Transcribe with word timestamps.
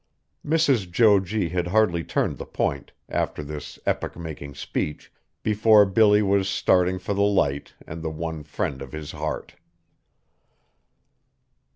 Mrs. 0.43 0.89
Jo 0.91 1.19
G. 1.19 1.49
had 1.49 1.67
hardly 1.67 2.03
turned 2.03 2.39
the 2.39 2.45
Point, 2.47 2.91
after 3.07 3.43
this 3.43 3.77
epoch 3.85 4.17
making 4.17 4.55
speech, 4.55 5.13
before 5.43 5.85
Billy 5.85 6.23
was 6.23 6.49
starting 6.49 6.97
for 6.97 7.13
the 7.13 7.21
Light 7.21 7.75
and 7.85 8.01
the 8.01 8.09
one 8.09 8.41
friend 8.41 8.81
of 8.81 8.93
his 8.93 9.11
heart. 9.11 9.53